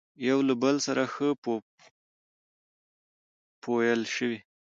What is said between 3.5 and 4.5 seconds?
پويل شوي،